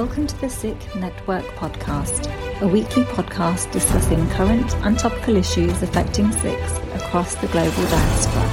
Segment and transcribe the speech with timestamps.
[0.00, 6.32] Welcome to the Sikh Network Podcast, a weekly podcast discussing current and topical issues affecting
[6.32, 8.48] Sikhs across the global diaspora.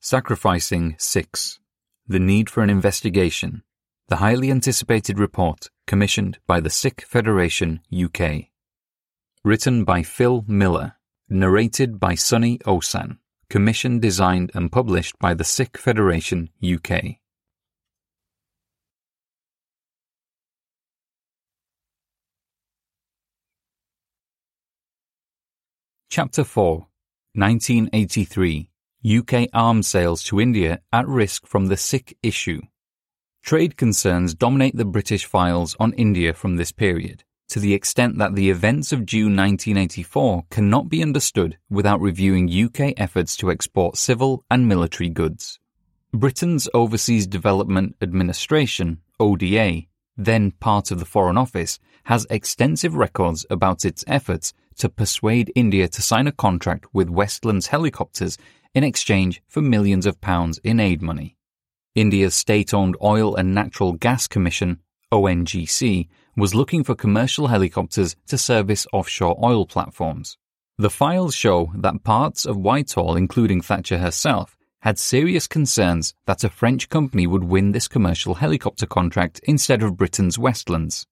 [0.00, 1.58] Sacrificing Sikhs
[2.06, 3.62] The Need for an Investigation.
[4.08, 8.51] The highly anticipated report commissioned by the Sikh Federation UK.
[9.44, 10.94] Written by Phil Miller.
[11.28, 13.18] Narrated by Sunny Osahn.
[13.50, 17.16] Commissioned, designed, and published by the Sikh Federation UK.
[26.08, 26.86] Chapter 4
[27.34, 28.70] 1983
[29.04, 32.60] UK arms sales to India at risk from the Sikh issue.
[33.42, 38.34] Trade concerns dominate the British files on India from this period, to the extent that
[38.34, 44.42] the events of June 1984 cannot be understood without reviewing UK efforts to export civil
[44.50, 45.60] and military goods.
[46.14, 49.82] Britain's Overseas Development Administration, ODA,
[50.16, 55.88] then part of the Foreign Office, has extensive records about its efforts to persuade India
[55.88, 58.38] to sign a contract with Westland's helicopters
[58.74, 61.36] in exchange for millions of pounds in aid money.
[61.94, 64.78] India's state-owned Oil and Natural Gas Commission,
[65.12, 70.38] ONGC, was looking for commercial helicopters to service offshore oil platforms.
[70.78, 76.48] The files show that parts of Whitehall, including Thatcher herself, had serious concerns that a
[76.48, 81.06] French company would win this commercial helicopter contract instead of Britain's Westlands.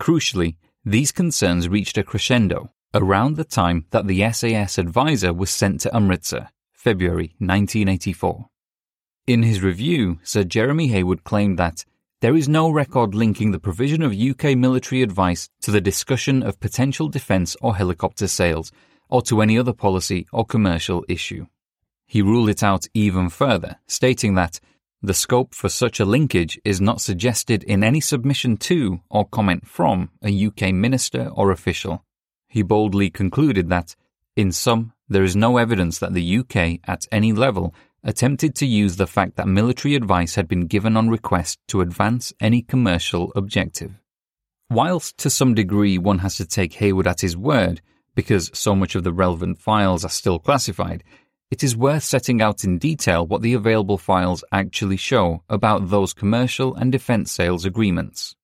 [0.00, 5.80] Crucially, these concerns reached a crescendo around the time that the SAS advisor was sent
[5.80, 8.48] to Amritsar, February 1984.
[9.26, 11.84] In his review, Sir Jeremy Heywood claimed that
[12.20, 16.58] there is no record linking the provision of UK military advice to the discussion of
[16.60, 18.72] potential defence or helicopter sales,
[19.08, 21.46] or to any other policy or commercial issue.
[22.06, 24.60] He ruled it out even further, stating that
[25.02, 29.66] the scope for such a linkage is not suggested in any submission to or comment
[29.66, 32.02] from a UK minister or official.
[32.48, 33.94] He boldly concluded that,
[34.36, 37.74] in sum, there is no evidence that the UK, at any level,
[38.06, 42.32] attempted to use the fact that military advice had been given on request to advance
[42.40, 43.92] any commercial objective.
[44.70, 47.82] Whilst to some degree one has to take Heywood at his word,
[48.14, 51.02] because so much of the relevant files are still classified,
[51.50, 56.12] it is worth setting out in detail what the available files actually show about those
[56.12, 58.34] commercial and defence sales agreements.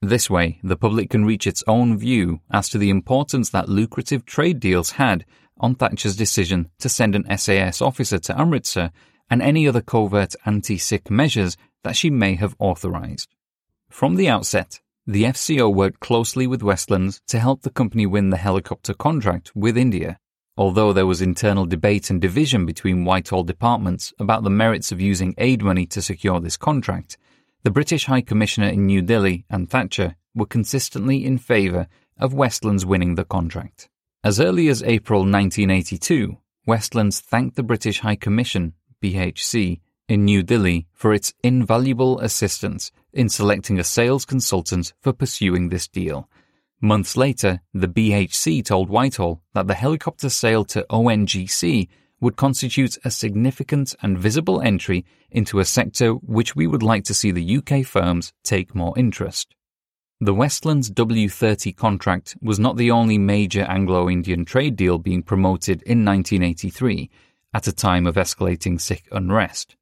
[0.00, 4.24] This way, the public can reach its own view as to the importance that lucrative
[4.24, 5.24] trade deals had
[5.60, 8.90] on Thatcher's decision to send an SAS officer to Amritsar
[9.30, 13.34] and any other covert anti-Sikh measures that she may have authorised.
[13.88, 18.36] From the outset, the FCO worked closely with Westlands to help the company win the
[18.36, 20.18] helicopter contract with India.
[20.56, 25.34] Although there was internal debate and division between Whitehall departments about the merits of using
[25.38, 27.16] aid money to secure this contract,
[27.62, 31.88] the British High Commissioner in New Delhi and Thatcher were consistently in favour
[32.18, 33.88] of Westlands winning the contract.
[34.24, 36.36] As early as April 1982,
[36.66, 43.28] Westlands thanked the British High Commission, BHC, in New Delhi for its invaluable assistance in
[43.28, 46.28] selecting a sales consultant for pursuing this deal.
[46.80, 51.88] Months later, the BHC told Whitehall that the helicopter sale to ONGC
[52.20, 57.14] would constitute a significant and visible entry into a sector which we would like to
[57.14, 59.54] see the UK firms take more interest.
[60.20, 66.04] The Westlands W30 contract was not the only major Anglo-Indian trade deal being promoted in
[66.04, 67.08] 1983,
[67.54, 69.76] at a time of escalating Sikh unrest.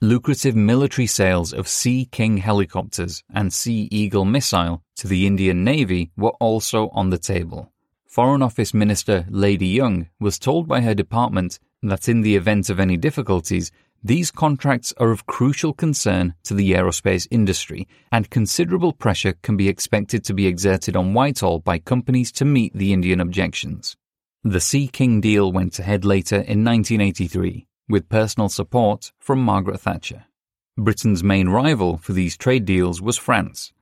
[0.00, 6.10] Lucrative military sales of Sea King helicopters and Sea Eagle missile to the Indian Navy
[6.16, 7.72] were also on the table.
[8.08, 12.80] Foreign Office Minister Lady Young was told by her department that in the event of
[12.80, 13.70] any difficulties,
[14.06, 19.68] these contracts are of crucial concern to the aerospace industry, and considerable pressure can be
[19.68, 23.96] expected to be exerted on Whitehall by companies to meet the Indian objections.
[24.44, 30.26] The Sea King deal went ahead later in 1983, with personal support from Margaret Thatcher.
[30.78, 33.72] Britain's main rival for these trade deals was France.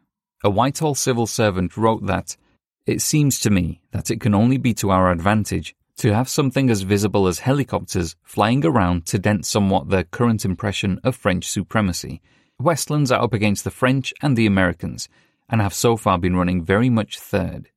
[0.43, 2.39] A Whitehall civil servant wrote that,
[2.87, 6.71] It seems to me that it can only be to our advantage to have something
[6.71, 12.21] as visible as helicopters flying around to dent somewhat the current impression of French supremacy.
[12.59, 15.09] Westlands are up against the French and the Americans,
[15.49, 17.71] and have so far been running very much third.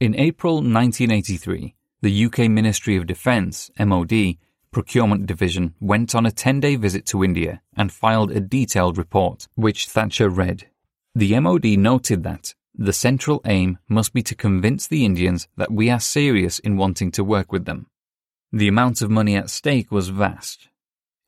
[0.00, 4.36] In April 1983, the UK Ministry of Defence, MOD,
[4.70, 9.46] Procurement Division went on a 10 day visit to India and filed a detailed report,
[9.54, 10.68] which Thatcher read.
[11.14, 15.90] The MOD noted that the central aim must be to convince the Indians that we
[15.90, 17.86] are serious in wanting to work with them.
[18.52, 20.68] The amount of money at stake was vast.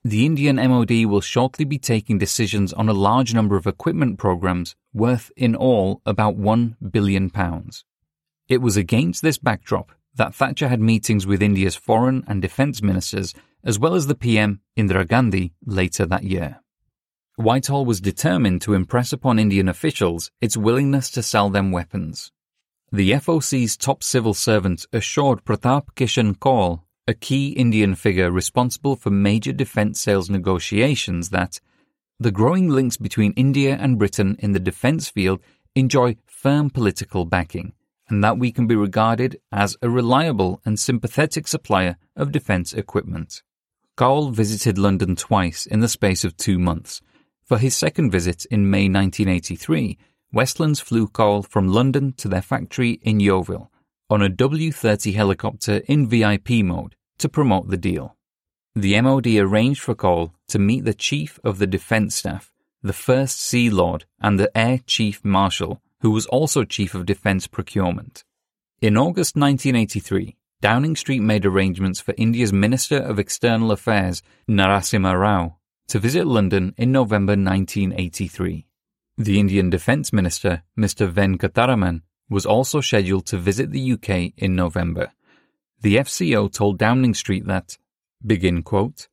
[0.04, 4.76] The Indian MOD will shortly be taking decisions on a large number of equipment programs
[4.94, 7.30] worth in all about £1 billion.
[8.48, 13.34] It was against this backdrop that Thatcher had meetings with India's foreign and defence ministers,
[13.64, 16.60] as well as the PM Indira Gandhi later that year.
[17.36, 22.32] Whitehall was determined to impress upon Indian officials its willingness to sell them weapons.
[22.90, 29.10] The FOC's top civil servant assured Pratap Kishan Kaul, a key Indian figure responsible for
[29.10, 31.60] major defence sales negotiations, that
[32.18, 35.42] the growing links between India and Britain in the defence field
[35.74, 37.74] enjoy firm political backing,
[38.08, 43.42] and that we can be regarded as a reliable and sympathetic supplier of defence equipment.
[43.94, 47.02] Kaul visited London twice in the space of two months,
[47.46, 49.96] for his second visit in May 1983,
[50.32, 53.70] Westlands flew Kaul from London to their factory in Yeovil
[54.10, 58.16] on a W 30 helicopter in VIP mode to promote the deal.
[58.74, 62.52] The MOD arranged for Kaul to meet the Chief of the Defence Staff,
[62.82, 67.46] the First Sea Lord, and the Air Chief Marshal, who was also Chief of Defence
[67.46, 68.24] Procurement.
[68.82, 75.56] In August 1983, Downing Street made arrangements for India's Minister of External Affairs, Narasimha Rao,
[75.88, 78.66] to visit London in November 1983.
[79.18, 81.10] The Indian Defence Minister, Mr.
[81.10, 85.12] Venkataraman, was also scheduled to visit the UK in November.
[85.80, 87.78] The FCO told Downing Street that,
[88.26, 89.08] begin quote,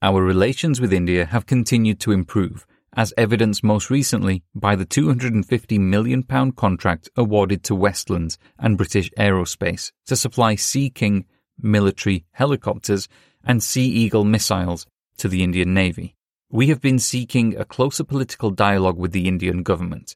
[0.00, 5.78] Our relations with India have continued to improve, as evidenced most recently by the £250
[5.78, 6.22] million
[6.52, 11.26] contract awarded to Westlands and British Aerospace to supply Sea King
[11.60, 13.08] military helicopters
[13.44, 14.86] and Sea Eagle missiles
[15.18, 16.14] to the Indian Navy.
[16.50, 20.14] We have been seeking a closer political dialogue with the Indian government.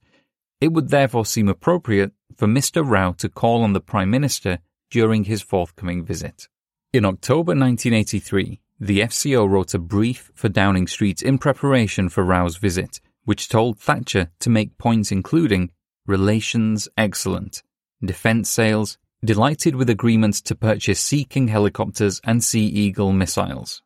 [0.61, 2.88] It would therefore seem appropriate for Mr.
[2.88, 4.58] Rao to call on the Prime Minister
[4.91, 6.49] during his forthcoming visit.
[6.93, 12.56] In October 1983, the FCO wrote a brief for Downing Street in preparation for Rao's
[12.56, 15.70] visit, which told Thatcher to make points including
[16.06, 17.62] relations excellent,
[18.03, 23.82] defence sales, delighted with agreements to purchase Sea King helicopters and Sea Eagle missiles.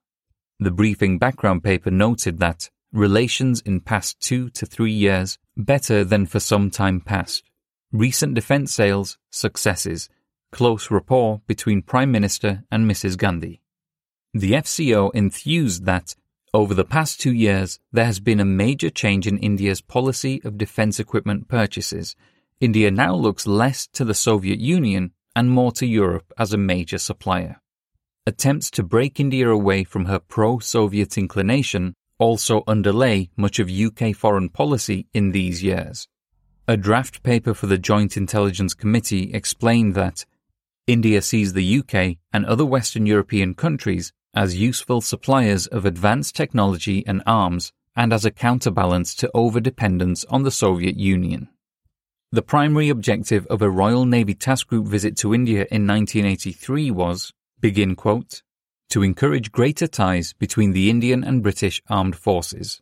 [0.65, 6.25] The briefing background paper noted that relations in past two to three years better than
[6.25, 7.45] for some time past.
[7.93, 10.09] Recent defence sales, successes,
[10.53, 13.19] close rapport between Prime Minister and Mrs.
[13.19, 13.61] Gandhi.
[14.33, 16.15] The FCO enthused that
[16.55, 20.57] over the past two years there has been a major change in India's policy of
[20.57, 22.17] defence equipment purchases.
[22.59, 26.97] India now looks less to the Soviet Union and more to Europe as a major
[26.97, 27.61] supplier.
[28.27, 34.17] Attempts to break India away from her pro Soviet inclination also underlay much of UK
[34.17, 36.09] foreign policy in these years.
[36.67, 40.25] A draft paper for the Joint Intelligence Committee explained that
[40.87, 47.07] India sees the UK and other Western European countries as useful suppliers of advanced technology
[47.07, 51.51] and arms and as a counterbalance to overdependence on the Soviet Union.
[52.33, 57.35] The primary objective of a Royal Navy Task Group visit to India in 1983 was
[57.61, 58.43] begin quote,
[58.91, 62.81] to encourage greater ties between the Indian and British armed forces.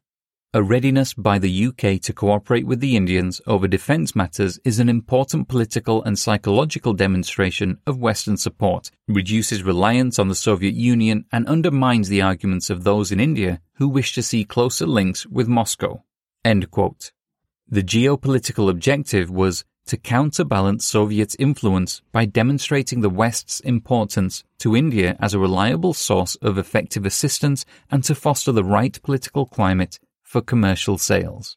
[0.55, 4.91] A readiness by the UK to cooperate with the Indians over defence matters is an
[4.91, 11.49] important political and psychological demonstration of Western support, reduces reliance on the Soviet Union, and
[11.49, 16.05] undermines the arguments of those in India who wish to see closer links with Moscow.
[16.45, 25.17] The geopolitical objective was to counterbalance Soviet influence by demonstrating the West's importance to India
[25.21, 30.41] as a reliable source of effective assistance and to foster the right political climate for
[30.41, 31.57] commercial sales.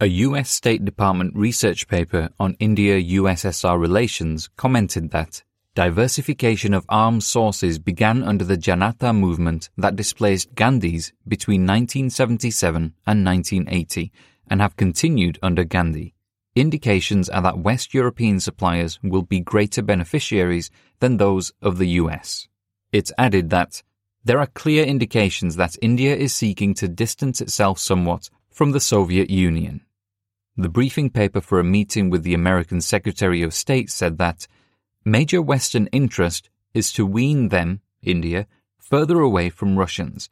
[0.00, 5.42] A US State Department research paper on India USSR relations commented that
[5.74, 13.24] diversification of arms sources began under the Janata movement that displaced Gandhis between 1977 and
[13.24, 14.12] 1980
[14.48, 16.15] and have continued under Gandhi
[16.56, 20.70] indications are that West European suppliers will be greater beneficiaries
[21.00, 22.48] than those of the US.
[22.90, 23.82] It's added that
[24.24, 29.30] there are clear indications that India is seeking to distance itself somewhat from the Soviet
[29.30, 29.82] Union.
[30.56, 34.48] The briefing paper for a meeting with the American Secretary of State said that
[35.04, 38.46] major Western interest is to wean them, India,
[38.78, 40.30] further away from Russians.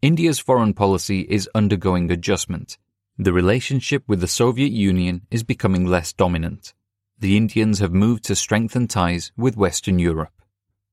[0.00, 2.78] India's foreign policy is undergoing adjustment
[3.18, 6.74] the relationship with the Soviet Union is becoming less dominant.
[7.18, 10.32] The Indians have moved to strengthen ties with Western Europe.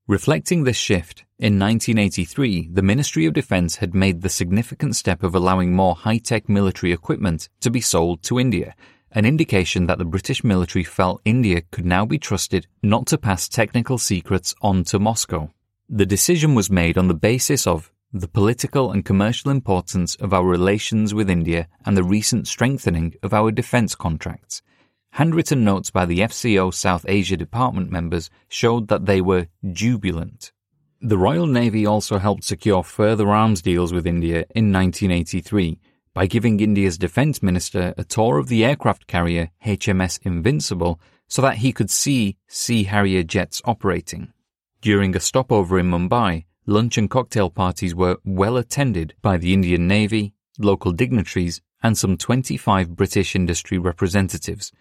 [0.06, 5.34] Reflecting this shift, in 1983, the Ministry of Defense had made the significant step of
[5.34, 8.74] allowing more high-tech military equipment to be sold to India,
[9.12, 13.48] an indication that the British military felt India could now be trusted not to pass
[13.48, 15.50] technical secrets on to Moscow.
[15.90, 20.46] The decision was made on the basis of the political and commercial importance of our
[20.46, 24.62] relations with India and the recent strengthening of our defence contracts.
[25.10, 30.52] Handwritten notes by the FCO South Asia Department members showed that they were jubilant.
[31.00, 35.80] The Royal Navy also helped secure further arms deals with India in 1983
[36.14, 41.56] by giving India's defense minister a tour of the aircraft carrier HMS Invincible so that
[41.56, 44.32] he could see Sea Harrier jets operating.
[44.80, 49.86] During a stopover in Mumbai, lunch and cocktail parties were well attended by the Indian
[49.86, 54.72] Navy, local dignitaries, and some 25 British industry representatives.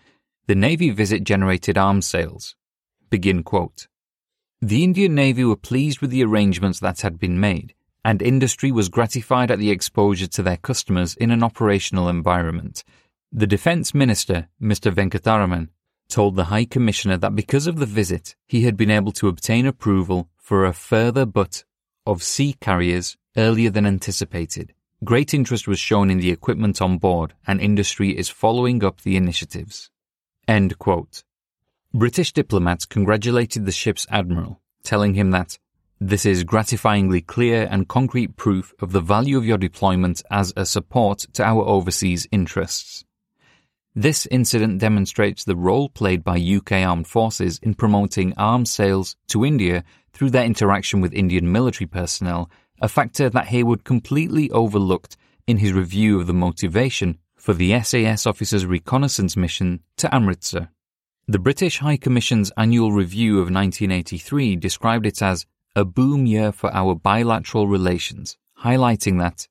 [0.47, 2.55] The Navy visit generated arms sales.
[3.09, 3.87] Begin quote.
[4.61, 7.75] The Indian Navy were pleased with the arrangements that had been made
[8.05, 12.83] and industry was gratified at the exposure to their customers in an operational environment.
[13.31, 14.93] The Defence Minister, Mr.
[14.93, 15.69] Venkataraman,
[16.09, 19.65] told the High Commissioner that because of the visit, he had been able to obtain
[19.65, 21.63] approval for a further but
[22.05, 24.73] of Sea Harriers earlier than anticipated.
[25.03, 29.17] Great interest was shown in the equipment on board, and industry is following up the
[29.17, 29.89] initiatives.
[30.47, 31.23] End quote.
[31.93, 35.57] British diplomats congratulated the ship's admiral, telling him that
[35.99, 40.65] this is gratifyingly clear and concrete proof of the value of your deployment as a
[40.65, 43.05] support to our overseas interests.
[43.95, 49.45] This incident demonstrates the role played by UK armed forces in promoting arms sales to
[49.45, 49.83] India
[50.13, 52.49] through their interaction with Indian military personnel,
[52.81, 55.17] a factor that Heywood completely overlooked
[55.47, 60.69] in his review of the motivation for the SAS officer's reconnaissance mission to Amritsar.
[61.27, 66.73] The British High Commission's annual review of 1983 described it as a boom year for
[66.73, 69.47] our bilateral relations, highlighting that,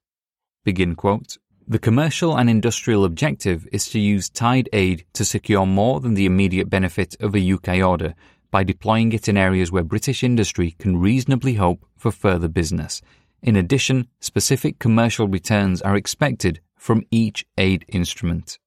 [0.65, 6.01] begin quote, the commercial and industrial objective is to use tied aid to secure more
[6.01, 8.15] than the immediate benefit of a UK order
[8.53, 13.03] by deploying it in areas where British industry can reasonably hope for further business.
[13.43, 18.61] In addition, specific commercial returns are expected from each aid instrument.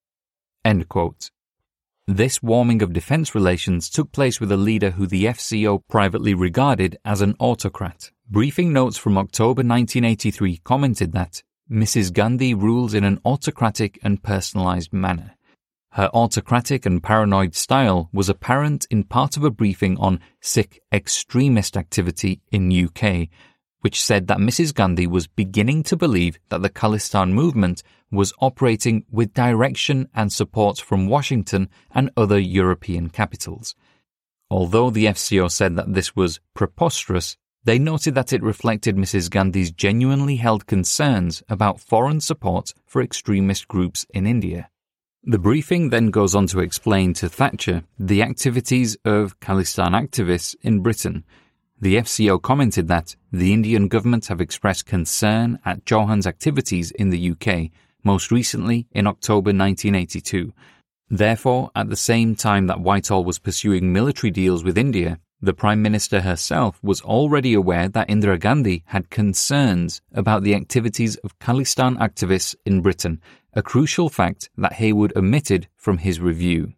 [0.65, 1.29] End quote.
[2.07, 6.97] This warming of defense relations took place with a leader who the FCO privately regarded
[7.05, 8.11] as an autocrat.
[8.29, 12.11] Briefing notes from October 1983 commented that Mrs.
[12.11, 15.35] Gandhi rules in an autocratic and personalized manner.
[15.95, 21.77] Her autocratic and paranoid style was apparent in part of a briefing on Sikh extremist
[21.77, 23.29] activity in UK,
[23.79, 24.73] which said that Mrs.
[24.73, 30.79] Gandhi was beginning to believe that the Khalistan movement was operating with direction and support
[30.81, 33.73] from Washington and other European capitals.
[34.51, 39.29] Although the FCO said that this was preposterous, they noted that it reflected Mrs.
[39.29, 44.69] Gandhi's genuinely held concerns about foreign support for extremist groups in India.
[45.25, 50.81] The briefing then goes on to explain to Thatcher the activities of Khalistan activists in
[50.81, 51.23] Britain
[51.79, 57.31] the FCO commented that the Indian government have expressed concern at Chohan's activities in the
[57.31, 57.69] UK,
[58.03, 60.53] most recently in October 1982.
[61.09, 65.81] Therefore, at the same time that Whitehall was pursuing military deals with India, the Prime
[65.81, 71.97] Minister herself was already aware that Indira Gandhi had concerns about the activities of Khalistan
[71.97, 73.21] activists in Britain,
[73.55, 76.73] a crucial fact that Heywood omitted from his review.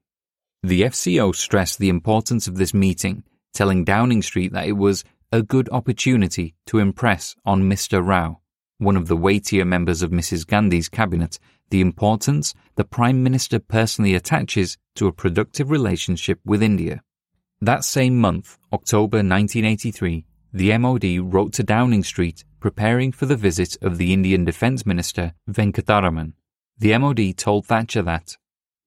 [0.62, 5.42] The FCO stressed the importance of this meeting telling Downing Street that it was a
[5.42, 8.06] good opportunity to impress on Mr.
[8.06, 8.40] Rao,
[8.78, 10.46] one of the weightier members of Mrs.
[10.46, 11.40] Gandhi's cabinet,
[11.72, 17.02] the importance the Prime Minister personally attaches to a productive relationship with India.
[17.60, 23.76] That same month, October 1983, the MOD wrote to Downing Street preparing for the visit
[23.82, 26.34] of the Indian Defence Minister Venkataraman.
[26.80, 28.38] The MOD told Thatcher that,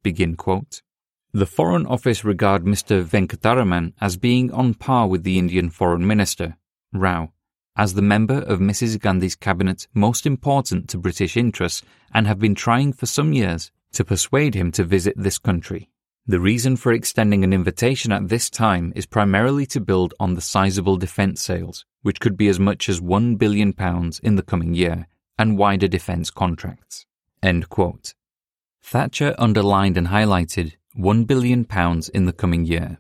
[0.05, 0.81] begin quote,
[1.33, 3.05] the Foreign Office regard Mr.
[3.05, 6.57] Venkataraman as being on par with the Indian Foreign Minister,
[6.93, 7.33] Rao,
[7.77, 9.01] as the member of Mrs.
[9.01, 11.83] Gandhi's cabinet most important to British interests
[12.15, 15.91] and have been trying for some years to persuade him to visit this country.
[16.29, 20.41] The reason for extending an invitation at this time is primarily to build on the
[20.41, 23.75] sizable defence sales, which could be as much as £1 billion
[24.23, 27.07] in the coming year, and wider defence contracts.
[28.83, 31.67] Thatcher underlined and highlighted £1 billion
[32.15, 32.99] in the coming year.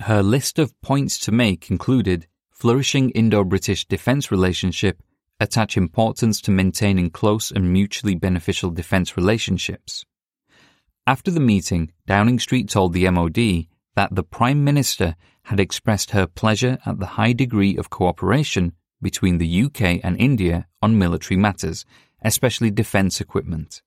[0.00, 5.02] Her list of points to make included flourishing Indo-British defence relationship,
[5.40, 10.04] attach importance to maintaining close and mutually beneficial defence relationships.
[11.06, 16.26] After the meeting, Downing Street told the MOD that the Prime Minister had expressed her
[16.26, 21.84] pleasure at the high degree of cooperation between the UK and India on military matters,
[22.22, 23.82] especially defence equipment.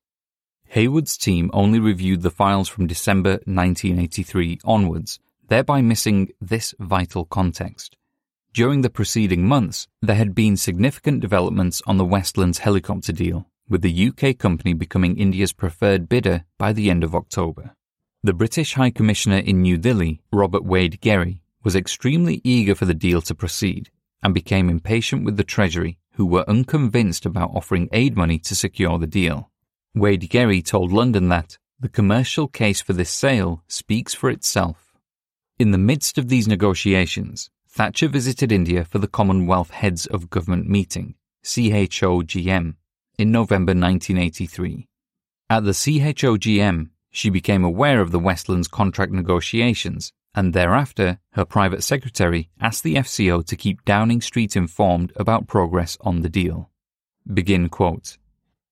[0.68, 7.96] Heywood's team only reviewed the files from December 1983 onwards, thereby missing this vital context.
[8.52, 13.82] During the preceding months, there had been significant developments on the Westlands helicopter deal, with
[13.82, 17.74] the UK company becoming India's preferred bidder by the end of October.
[18.22, 23.20] The British High Commissioner in New Delhi, Robert Wade-Gery, was extremely eager for the deal
[23.22, 23.90] to proceed
[24.22, 28.98] and became impatient with the Treasury, who were unconvinced about offering aid money to secure
[28.98, 29.50] the deal.
[29.94, 34.94] Wade-Gery told London that the commercial case for this sale speaks for itself.
[35.58, 40.66] In the midst of these negotiations, Thatcher visited India for the Commonwealth Heads of Government
[40.66, 42.76] meeting, CHOGM,
[43.18, 44.88] in November 1983.
[45.50, 51.82] At the CHOGM, she became aware of the Westlands contract negotiations, and thereafter, her private
[51.82, 56.70] secretary asked the FCO to keep Downing Street informed about progress on the deal.
[57.32, 58.18] Begin quote.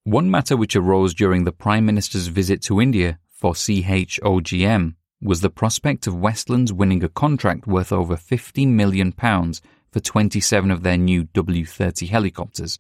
[0.05, 5.49] One matter which arose during the Prime Minister's visit to India for CHOGM was the
[5.49, 11.25] prospect of Westlands winning a contract worth over £50 million for 27 of their new
[11.33, 12.79] W 30 helicopters.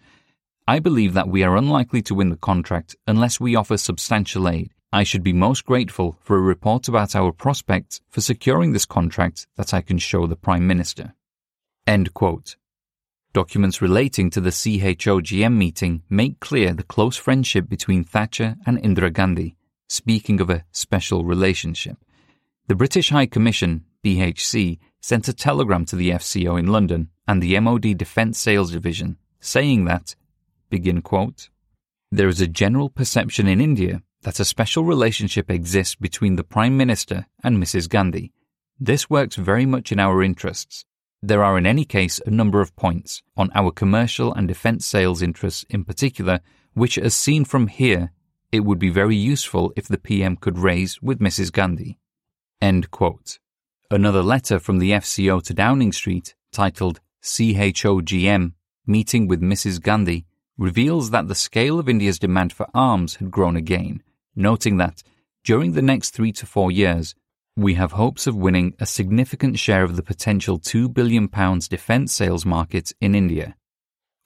[0.68, 4.73] I believe that we are unlikely to win the contract unless we offer substantial aid.
[4.94, 9.48] I should be most grateful for a report about our prospects for securing this contract
[9.56, 11.14] that I can show the Prime Minister.
[11.84, 12.54] End quote.
[13.32, 19.12] Documents relating to the CHOGM meeting make clear the close friendship between Thatcher and Indira
[19.12, 19.56] Gandhi,
[19.88, 21.96] speaking of a special relationship.
[22.68, 27.58] The British High Commission, BHC, sent a telegram to the FCO in London and the
[27.58, 30.14] MOD Defence Sales Division saying that,
[30.70, 31.50] begin quote,
[32.12, 36.76] there is a general perception in India that a special relationship exists between the Prime
[36.76, 37.88] Minister and Mrs.
[37.88, 38.32] Gandhi.
[38.78, 40.84] This works very much in our interests
[41.26, 45.22] there are in any case a number of points on our commercial and defense sales
[45.22, 46.40] interests in particular,
[46.74, 48.12] which as seen from here,
[48.52, 51.50] it would be very useful if the PM could raise with Mrs.
[51.50, 51.98] Gandhi.
[52.60, 53.38] End quote.
[53.90, 58.52] Another letter from the FCO to Downing Street, titled CHOGM
[58.86, 59.80] Meeting with Mrs.
[59.80, 60.26] Gandhi,
[60.58, 64.02] reveals that the scale of India's demand for arms had grown again,
[64.36, 65.02] noting that
[65.44, 67.14] during the next three to four years,
[67.56, 71.28] we have hopes of winning a significant share of the potential £2 billion
[71.68, 73.54] defence sales market in India.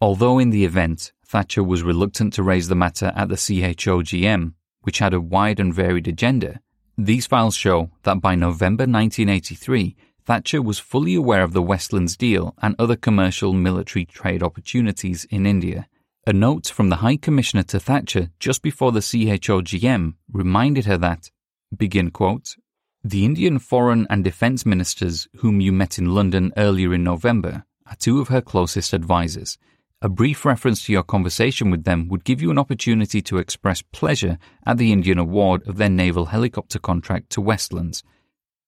[0.01, 5.01] Although in the event, Thatcher was reluctant to raise the matter at the CHOGM, which
[5.01, 6.61] had a wide and varied agenda,
[6.97, 9.95] these files show that by November 1983,
[10.25, 15.47] Thatcher was fully aware of the Westlands deal and other commercial military trade opportunities in
[15.47, 15.87] India.
[16.29, 21.31] A note from the High Commissioner to Thatcher just before the CHOGM reminded her that,
[21.75, 22.55] begin quote,
[23.03, 27.97] the Indian foreign and defence ministers whom you met in London earlier in November are
[27.97, 29.57] two of her closest advisers.
[30.03, 33.81] A brief reference to your conversation with them would give you an opportunity to express
[33.81, 34.37] pleasure
[34.67, 38.03] at the Indian award of their naval helicopter contract to Westlands.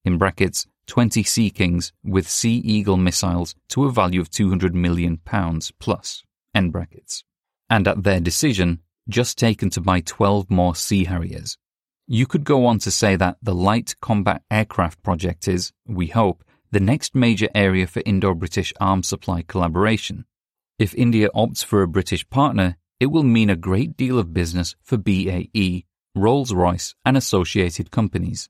[0.03, 5.19] In brackets, 20 Sea Kings with Sea Eagle missiles to a value of 200 million
[5.19, 6.23] pounds plus.
[6.55, 7.23] End brackets.
[7.71, 11.57] And at their decision, just taken to buy 12 more Sea Harriers.
[12.09, 16.43] You could go on to say that the Light Combat Aircraft project is, we hope,
[16.73, 20.25] the next major area for Indo British arms supply collaboration.
[20.81, 24.75] If India opts for a British partner, it will mean a great deal of business
[24.83, 25.85] for BAE,
[26.17, 28.49] Rolls Royce, and associated companies.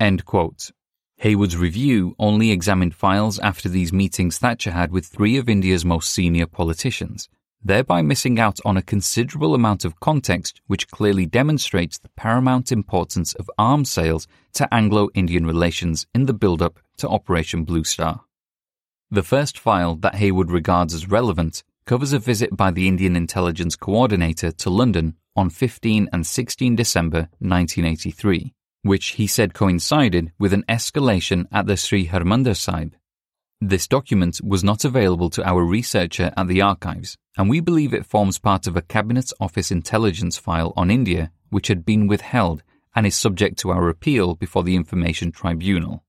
[0.00, 0.70] End quote.
[1.18, 6.10] Heywood's review only examined files after these meetings Thatcher had with three of India's most
[6.10, 7.28] senior politicians
[7.64, 13.34] thereby missing out on a considerable amount of context which clearly demonstrates the paramount importance
[13.34, 18.22] of arms sales to Anglo Indian relations in the build up to Operation Blue Star.
[19.10, 23.76] The first file that Heywood regards as relevant covers a visit by the Indian Intelligence
[23.76, 30.64] Coordinator to London on 15 and 16 December 1983, which he said coincided with an
[30.68, 32.94] escalation at the Sri Harmandir Sahib.
[33.64, 38.04] This document was not available to our researcher at the archives, and we believe it
[38.04, 42.64] forms part of a Cabinet Office intelligence file on India which had been withheld
[42.96, 46.02] and is subject to our appeal before the Information Tribunal.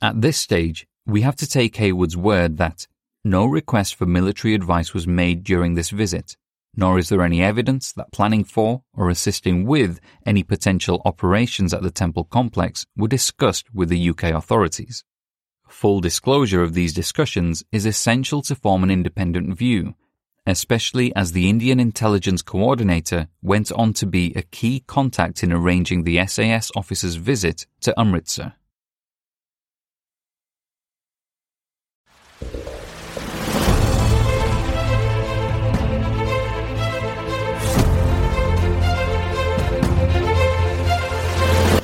[0.00, 2.86] At this stage, we have to take Heywood's word that
[3.24, 6.36] no request for military advice was made during this visit,
[6.76, 11.82] nor is there any evidence that planning for or assisting with any potential operations at
[11.82, 15.02] the temple complex were discussed with the UK authorities.
[15.70, 19.94] Full disclosure of these discussions is essential to form an independent view
[20.46, 26.04] especially as the Indian Intelligence Coordinator went on to be a key contact in arranging
[26.04, 28.54] the SAS officer's visit to Amritsar.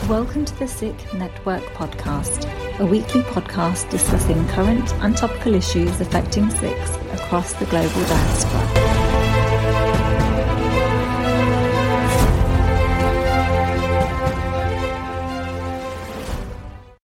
[0.08, 6.50] Welcome to the Sikh Network Podcast, a weekly podcast discussing current and topical issues affecting
[6.50, 8.85] Sikhs across the global diaspora.